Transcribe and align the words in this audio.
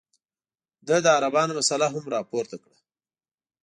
ده 0.87 0.95
د 1.03 1.05
عربانو 1.17 1.51
مسله 1.59 1.85
هم 1.93 2.05
راپورته 2.15 2.55
کړه. 2.63 2.77